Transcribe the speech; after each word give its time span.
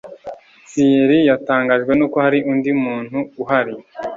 Thierry 0.69 1.19
yatangajwe 1.29 1.91
nuko 1.95 2.17
hari 2.25 2.39
undi 2.51 2.71
muntu 2.83 3.17
uhari 3.41 3.73